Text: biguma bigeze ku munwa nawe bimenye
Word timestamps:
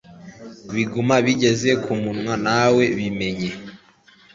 biguma 0.73 1.15
bigeze 1.25 1.69
ku 1.83 1.91
munwa 2.01 2.33
nawe 2.45 2.83
bimenye 2.97 3.51